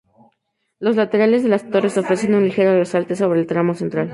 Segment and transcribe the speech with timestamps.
[0.79, 4.09] Los laterales de las torres ofrecen un ligero resalte sobre el tramo central.